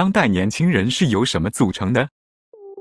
[0.00, 2.08] 当代年轻人是由什么组成的？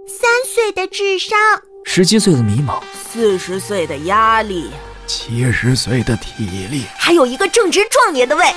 [0.08, 1.38] 三岁的智商，
[1.84, 4.72] 十七岁的迷茫，四十岁的压力，
[5.06, 8.46] 七十岁的体力，还有一个正值壮年的胃。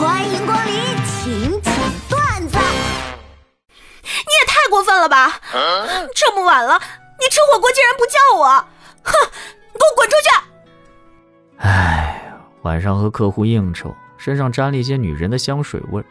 [0.00, 1.74] 欢迎光临，请讲
[2.08, 2.56] 段子。
[4.02, 5.38] 你也太过分了吧！
[6.16, 6.80] 这么晚了，
[7.18, 8.46] 你吃火锅竟然不叫我，
[9.02, 9.12] 哼！
[9.72, 10.28] 你给我滚出去！
[11.58, 12.32] 哎，
[12.62, 16.02] 晚上和客户应酬，身上沾了一些女人的香水味，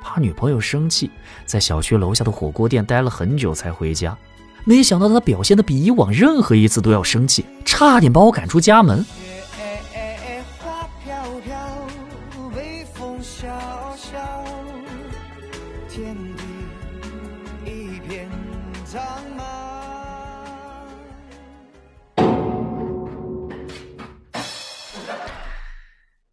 [0.00, 1.10] 怕女朋友生气，
[1.44, 4.16] 在小区楼下的火锅店待了很久才回家。
[4.64, 9.04] 没想到他表现的比以往任何一次都要生气，差点把我赶出家门。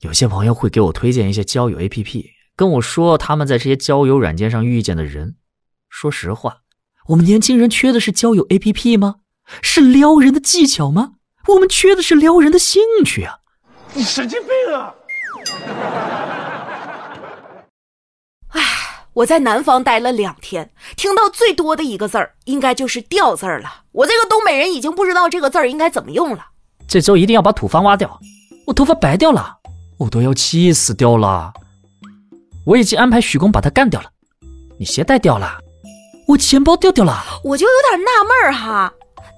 [0.10, 5.36] 有些朋友会给我推荐一些交友 APP，跟我说他们在这些交友软件上遇见的人。
[5.88, 6.62] 说实话，
[7.10, 9.18] 我们年轻人缺的是交友 APP 吗？
[9.62, 11.12] 是撩人的技巧吗？
[11.50, 13.38] 我们缺的是撩人的兴趣啊！
[13.94, 14.96] 你神经病啊！
[18.48, 18.62] 唉，
[19.14, 23.84] 我在南方待了两天，听到最多的一个字儿，应该就是“掉”字儿了。
[23.92, 26.48] 我这个东北人已经不知道这个字儿应该怎么用了。
[26.88, 28.20] 这周一定要把土方挖掉，
[28.66, 29.59] 我头发白掉了。
[30.00, 31.54] 我都要气死掉了！
[32.66, 34.10] 我已经安排许工把他干掉了。
[34.80, 35.58] 你鞋带掉了，
[36.26, 38.94] 我钱包掉掉了，我就有点纳闷儿哈，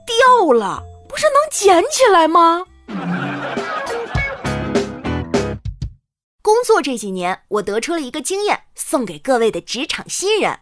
[0.06, 2.64] 掉了不是能捡起来吗？
[6.44, 10.60] 工作这几年，我得出了一个经验，送给各位的职场新人：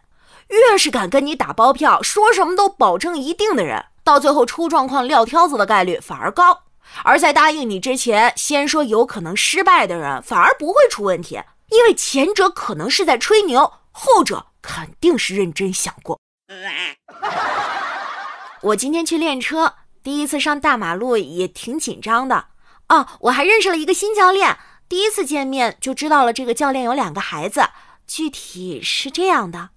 [0.48, 6.60] 越是敢跟你打包票，说什么都保证一定的人，到最后出状况撂挑子的概率反而高。
[7.04, 16.20] 而在答应你之前，先说有可能失败的人，反而不会出问题，因为前者可能是在吹牛，后者肯定是认真想过。
[18.62, 22.48] 我今天去练车，第一次上大马路也挺紧张的。
[22.88, 24.58] 哦，我还认识了一个新教练，
[24.88, 27.62] 第一次见面就知道了这个教练有两个孩子。
[28.06, 29.70] 具体是这样的，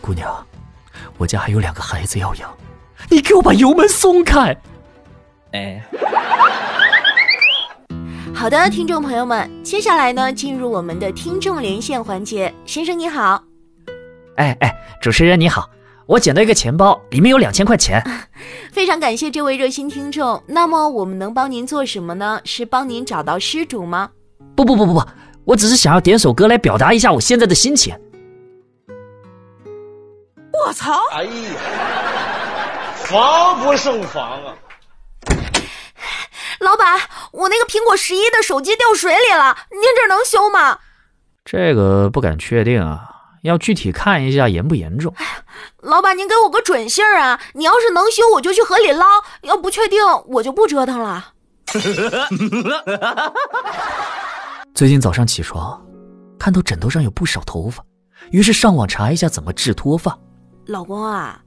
[0.00, 0.46] 姑娘，
[1.18, 2.56] 我家还有两个孩子要养，
[3.10, 4.56] 你给我把油门松开。
[5.52, 5.82] 哎。
[8.34, 12.52] 好的，听众朋友们，接下来呢，进入我们的听众连线环节。
[12.66, 13.42] 先生你好，
[14.36, 15.68] 哎哎，主持人你好，
[16.06, 18.02] 我捡到一个钱包，里面有两千块钱。
[18.72, 20.42] 非常感谢这位热心听众。
[20.46, 22.40] 那么我们能帮您做什么呢？
[22.44, 24.10] 是帮您找到失主吗？
[24.56, 25.02] 不不不不不，
[25.44, 27.94] 我只是想要点首歌来表达一下我现在的心情。
[30.66, 30.92] 我操！
[31.12, 31.30] 哎呀，
[32.96, 34.54] 防不胜防啊！
[36.64, 36.98] 老板，
[37.32, 40.78] 我那个苹果十一的手机掉水里了，您这能修吗？
[41.44, 43.10] 这个不敢确定啊，
[43.42, 45.12] 要具体看一下严不严重。
[45.18, 45.44] 哎呀，
[45.82, 47.38] 老板，您给我个准信儿啊！
[47.52, 49.04] 你要是能修，我就去河里捞；
[49.42, 51.32] 要不确定，我就不折腾了。
[54.74, 55.78] 最近早上起床，
[56.38, 57.84] 看到枕头上有不少头发，
[58.30, 60.18] 于是上网查一下怎么治脱发。
[60.66, 61.38] 老公啊，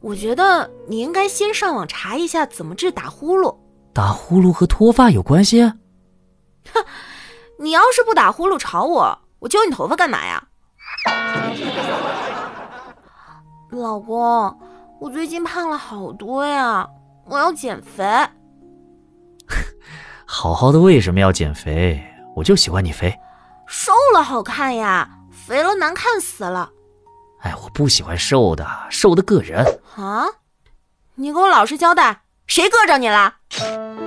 [0.00, 3.56] 我觉得你应该先上网查一下怎么治打呼噜。
[3.96, 5.62] 打呼噜和脱发有关系？
[5.64, 6.84] 哼，
[7.58, 10.46] 你要是不打呼噜吵我，我揪你头发干嘛呀？
[13.70, 14.54] 老公，
[15.00, 16.86] 我最近胖了好多呀，
[17.24, 18.04] 我要减肥。
[20.26, 22.04] 好好的为什么要减肥？
[22.36, 23.18] 我就喜欢你肥。
[23.66, 26.70] 瘦了好看呀，肥了难看死了。
[27.40, 29.64] 哎，我不喜欢瘦的，瘦的硌人。
[29.96, 30.26] 啊？
[31.14, 33.35] 你给我老实交代，谁硌着你了？
[33.52, 33.96] Uh...